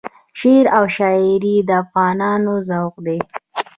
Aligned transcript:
شعر 0.39 0.65
او 0.77 0.85
شایري 0.95 1.55
د 1.67 1.69
افغانانو 1.83 2.53
ذوق 2.69 2.95
دی. 3.05 3.19